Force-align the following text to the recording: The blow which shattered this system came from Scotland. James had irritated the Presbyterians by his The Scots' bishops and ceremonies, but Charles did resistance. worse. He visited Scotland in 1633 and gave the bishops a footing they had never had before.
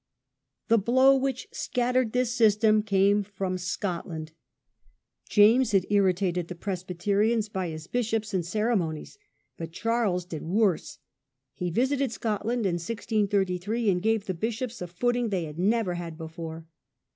The 0.67 0.79
blow 0.79 1.15
which 1.15 1.47
shattered 1.53 2.11
this 2.11 2.33
system 2.33 2.81
came 2.81 3.21
from 3.21 3.59
Scotland. 3.59 4.31
James 5.29 5.73
had 5.73 5.85
irritated 5.91 6.47
the 6.47 6.55
Presbyterians 6.55 7.49
by 7.49 7.67
his 7.67 7.83
The 7.83 7.83
Scots' 7.83 7.91
bishops 7.91 8.33
and 8.33 8.43
ceremonies, 8.43 9.19
but 9.57 9.71
Charles 9.71 10.25
did 10.25 10.37
resistance. 10.41 10.59
worse. 10.59 10.97
He 11.53 11.69
visited 11.69 12.11
Scotland 12.11 12.65
in 12.65 12.77
1633 12.79 13.91
and 13.91 14.01
gave 14.01 14.25
the 14.25 14.33
bishops 14.33 14.81
a 14.81 14.87
footing 14.87 15.29
they 15.29 15.43
had 15.43 15.59
never 15.59 15.93
had 15.93 16.17
before. 16.17 16.65